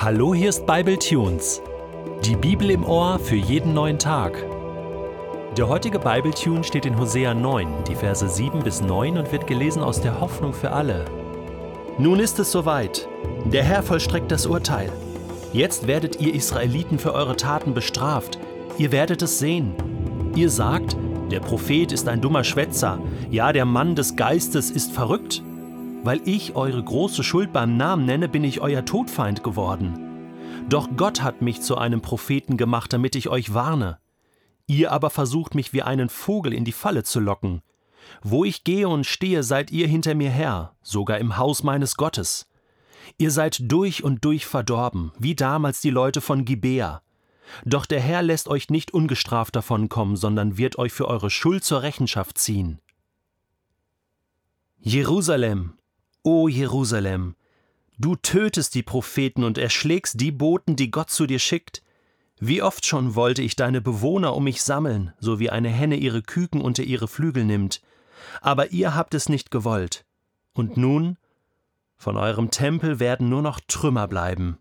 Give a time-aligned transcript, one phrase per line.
[0.00, 1.60] Hallo, hier ist Bible Tunes.
[2.24, 4.46] Die Bibel im Ohr für jeden neuen Tag.
[5.56, 9.48] Der heutige Bible Tune steht in Hosea 9, die Verse 7 bis 9 und wird
[9.48, 11.04] gelesen aus der Hoffnung für alle.
[11.98, 13.08] Nun ist es soweit.
[13.46, 14.92] Der Herr vollstreckt das Urteil.
[15.52, 18.38] Jetzt werdet ihr Israeliten für eure Taten bestraft.
[18.78, 19.74] Ihr werdet es sehen.
[20.36, 20.96] Ihr sagt,
[21.32, 23.00] der Prophet ist ein dummer Schwätzer.
[23.32, 25.42] Ja, der Mann des Geistes ist verrückt.
[26.04, 30.08] Weil ich eure große Schuld beim Namen nenne, bin ich euer Todfeind geworden.
[30.68, 33.98] Doch Gott hat mich zu einem Propheten gemacht, damit ich euch warne.
[34.66, 37.62] Ihr aber versucht mich wie einen Vogel in die Falle zu locken.
[38.22, 42.48] Wo ich gehe und stehe, seid ihr hinter mir her, sogar im Haus meines Gottes.
[43.16, 47.02] Ihr seid durch und durch verdorben, wie damals die Leute von Gibea.
[47.64, 51.82] Doch der Herr lässt euch nicht ungestraft davonkommen, sondern wird euch für eure Schuld zur
[51.82, 52.80] Rechenschaft ziehen.
[54.80, 55.77] Jerusalem,
[56.22, 57.36] O Jerusalem,
[57.98, 61.82] du tötest die Propheten und erschlägst die Boten, die Gott zu dir schickt.
[62.40, 66.22] Wie oft schon wollte ich deine Bewohner um mich sammeln, so wie eine Henne ihre
[66.22, 67.82] Küken unter ihre Flügel nimmt.
[68.40, 70.04] Aber ihr habt es nicht gewollt.
[70.52, 71.16] Und nun,
[71.96, 74.58] von eurem Tempel werden nur noch Trümmer bleiben.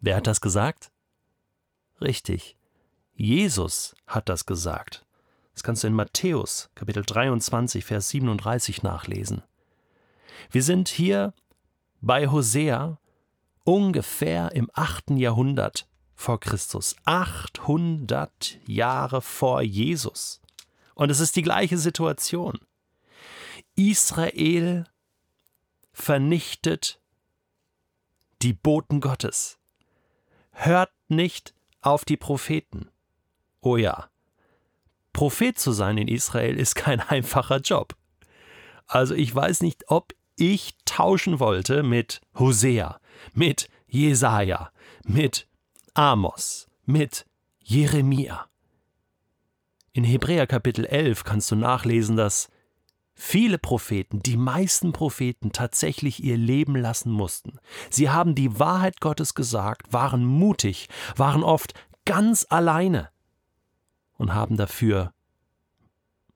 [0.00, 0.92] Wer hat das gesagt?
[2.00, 2.56] Richtig.
[3.14, 5.04] Jesus hat das gesagt.
[5.58, 9.42] Das kannst du in Matthäus Kapitel 23, Vers 37 nachlesen.
[10.52, 11.34] Wir sind hier
[12.00, 13.00] bei Hosea
[13.64, 15.10] ungefähr im 8.
[15.16, 16.94] Jahrhundert vor Christus.
[17.06, 20.40] 800 Jahre vor Jesus.
[20.94, 22.60] Und es ist die gleiche Situation.
[23.74, 24.84] Israel
[25.90, 27.00] vernichtet
[28.42, 29.58] die Boten Gottes.
[30.52, 32.92] Hört nicht auf die Propheten.
[33.60, 34.08] Oh ja,
[35.12, 37.96] Prophet zu sein in Israel ist kein einfacher Job.
[38.86, 43.00] Also ich weiß nicht, ob ich tauschen wollte mit Hosea,
[43.34, 44.70] mit Jesaja,
[45.04, 45.48] mit
[45.94, 47.26] Amos, mit
[47.58, 48.46] Jeremia.
[49.92, 52.48] In Hebräer Kapitel 11 kannst du nachlesen, dass
[53.14, 57.58] viele Propheten, die meisten Propheten tatsächlich ihr Leben lassen mussten.
[57.90, 61.74] Sie haben die Wahrheit Gottes gesagt, waren mutig, waren oft
[62.04, 63.10] ganz alleine
[64.18, 65.14] und haben dafür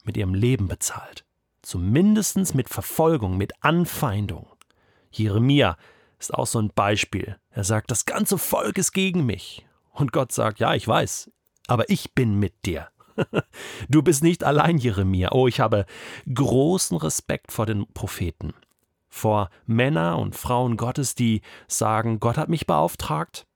[0.05, 1.27] mit ihrem Leben bezahlt.
[1.61, 4.49] Zumindest mit Verfolgung, mit Anfeindung.
[5.11, 5.77] Jeremia
[6.19, 7.37] ist auch so ein Beispiel.
[7.51, 9.67] Er sagt, das ganze Volk ist gegen mich.
[9.93, 11.31] Und Gott sagt, ja, ich weiß,
[11.67, 12.89] aber ich bin mit dir.
[13.89, 15.33] du bist nicht allein, Jeremia.
[15.33, 15.85] Oh, ich habe
[16.33, 18.55] großen Respekt vor den Propheten.
[19.09, 23.47] Vor Männer und Frauen Gottes, die sagen, Gott hat mich beauftragt,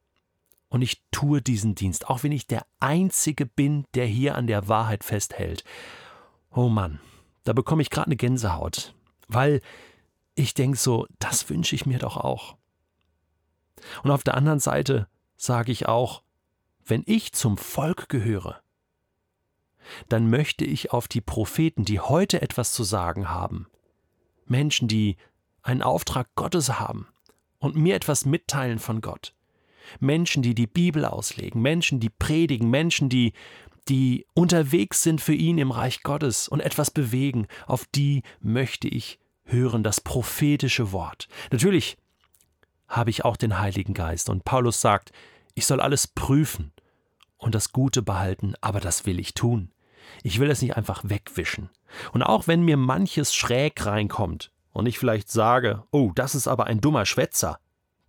[0.68, 4.68] und ich tue diesen Dienst, auch wenn ich der Einzige bin, der hier an der
[4.68, 5.64] Wahrheit festhält.
[6.50, 7.00] Oh Mann,
[7.44, 8.94] da bekomme ich gerade eine Gänsehaut,
[9.28, 9.60] weil
[10.34, 12.56] ich denke so, das wünsche ich mir doch auch.
[14.02, 16.22] Und auf der anderen Seite sage ich auch,
[16.84, 18.60] wenn ich zum Volk gehöre,
[20.08, 23.68] dann möchte ich auf die Propheten, die heute etwas zu sagen haben,
[24.46, 25.16] Menschen, die
[25.62, 27.08] einen Auftrag Gottes haben
[27.58, 29.34] und mir etwas mitteilen von Gott,
[30.00, 33.32] Menschen, die die Bibel auslegen, Menschen, die predigen, Menschen, die,
[33.88, 39.18] die unterwegs sind für ihn im Reich Gottes und etwas bewegen, auf die möchte ich
[39.44, 41.28] hören, das prophetische Wort.
[41.50, 41.96] Natürlich
[42.88, 45.12] habe ich auch den Heiligen Geist und Paulus sagt,
[45.54, 46.72] ich soll alles prüfen
[47.36, 49.72] und das Gute behalten, aber das will ich tun.
[50.22, 51.70] Ich will es nicht einfach wegwischen.
[52.12, 56.66] Und auch wenn mir manches schräg reinkommt und ich vielleicht sage, oh, das ist aber
[56.66, 57.58] ein dummer Schwätzer,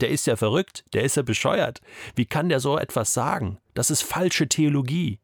[0.02, 1.81] der ist ja verrückt, der ist ja bescheuert.
[2.16, 3.58] Wie kann der so etwas sagen?
[3.74, 5.19] Das ist falsche Theologie.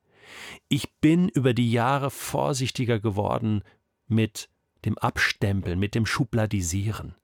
[0.67, 3.63] Ich bin über die Jahre vorsichtiger geworden
[4.07, 4.49] mit
[4.85, 7.15] dem Abstempeln, mit dem Schubladisieren.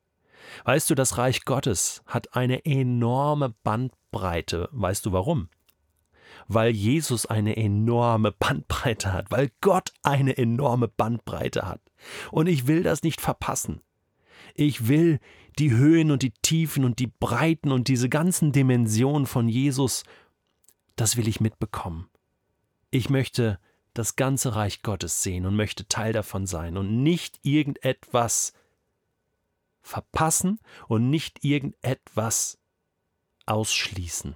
[0.63, 4.69] Weißt du, das Reich Gottes hat eine enorme Bandbreite.
[4.71, 5.49] Weißt du warum?
[6.47, 11.81] Weil Jesus eine enorme Bandbreite hat, weil Gott eine enorme Bandbreite hat.
[12.31, 13.81] Und ich will das nicht verpassen.
[14.54, 15.19] Ich will
[15.57, 20.04] die Höhen und die Tiefen und die Breiten und diese ganzen Dimensionen von Jesus,
[20.96, 22.10] das will ich mitbekommen.
[22.92, 23.60] Ich möchte
[23.94, 28.54] das ganze Reich Gottes sehen und möchte Teil davon sein und nicht irgendetwas
[29.81, 32.60] verpassen und nicht irgendetwas
[33.46, 34.36] ausschließen.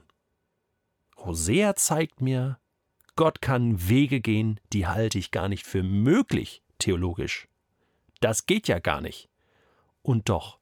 [1.17, 2.59] Hosea zeigt mir,
[3.15, 7.47] Gott kann Wege gehen, die halte ich gar nicht für möglich theologisch.
[8.19, 9.29] Das geht ja gar nicht.
[10.03, 10.59] Und doch,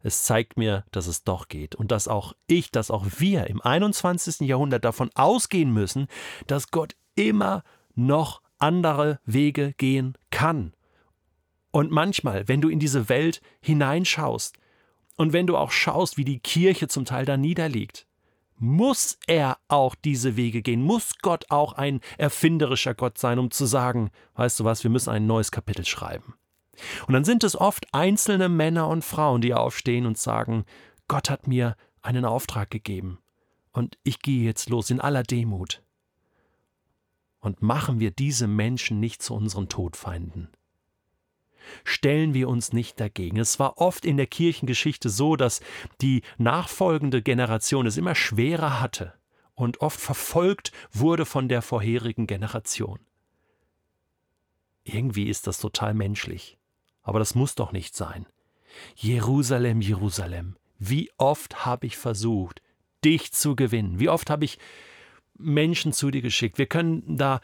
[0.00, 3.62] es zeigt mir, dass es doch geht und dass auch ich, dass auch wir im
[3.62, 4.40] 21.
[4.40, 6.08] Jahrhundert davon ausgehen müssen,
[6.46, 7.62] dass Gott immer
[7.94, 10.74] noch andere Wege gehen kann.
[11.70, 14.58] Und manchmal, wenn du in diese Welt hineinschaust,
[15.16, 18.06] Und wenn du auch schaust, wie die Kirche zum Teil da niederliegt,
[18.56, 23.66] muss er auch diese Wege gehen, muss Gott auch ein erfinderischer Gott sein, um zu
[23.66, 26.34] sagen, weißt du was, wir müssen ein neues Kapitel schreiben.
[27.06, 30.64] Und dann sind es oft einzelne Männer und Frauen, die aufstehen und sagen,
[31.08, 33.18] Gott hat mir einen Auftrag gegeben
[33.72, 35.82] und ich gehe jetzt los in aller Demut.
[37.40, 40.48] Und machen wir diese Menschen nicht zu unseren Todfeinden.
[41.84, 43.38] Stellen wir uns nicht dagegen.
[43.38, 45.60] Es war oft in der Kirchengeschichte so, dass
[46.00, 49.14] die nachfolgende Generation es immer schwerer hatte
[49.54, 52.98] und oft verfolgt wurde von der vorherigen Generation.
[54.84, 56.58] Irgendwie ist das total menschlich.
[57.02, 58.26] Aber das muss doch nicht sein.
[58.94, 62.62] Jerusalem, Jerusalem, wie oft habe ich versucht,
[63.04, 63.98] dich zu gewinnen?
[63.98, 64.58] Wie oft habe ich
[65.36, 66.58] Menschen zu dir geschickt?
[66.58, 67.40] Wir können da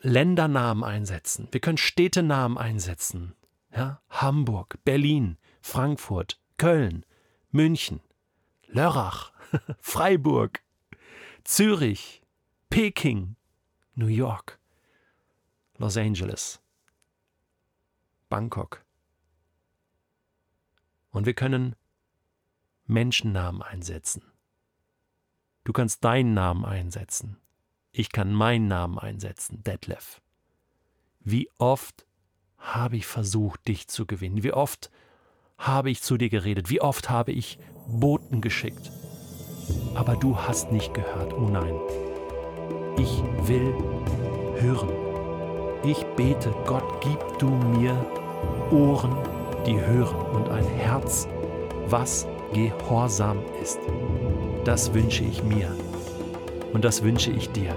[0.00, 3.34] Ländernamen einsetzen, wir können Städtenamen einsetzen.
[3.74, 4.00] Ja?
[4.10, 7.06] Hamburg, Berlin, Frankfurt, Köln,
[7.50, 8.00] München,
[8.66, 9.32] Lörrach,
[9.80, 10.62] Freiburg,
[11.44, 12.22] Zürich,
[12.70, 13.36] Peking,
[13.94, 14.58] New York,
[15.76, 16.61] Los Angeles,
[18.32, 18.82] Bangkok.
[21.10, 21.76] Und wir können
[22.86, 24.22] Menschennamen einsetzen.
[25.64, 27.36] Du kannst deinen Namen einsetzen.
[27.90, 30.22] Ich kann meinen Namen einsetzen, Detlef.
[31.20, 32.06] Wie oft
[32.56, 34.42] habe ich versucht, dich zu gewinnen?
[34.42, 34.90] Wie oft
[35.58, 36.70] habe ich zu dir geredet?
[36.70, 38.90] Wie oft habe ich Boten geschickt?
[39.94, 41.34] Aber du hast nicht gehört.
[41.34, 41.74] Oh nein.
[42.96, 43.74] Ich will
[44.58, 44.88] hören.
[45.84, 48.21] Ich bete, Gott, gib du mir
[48.70, 49.14] Ohren,
[49.66, 51.28] die hören und ein Herz,
[51.88, 53.78] was gehorsam ist.
[54.64, 55.74] Das wünsche ich mir
[56.72, 57.74] und das wünsche ich dir.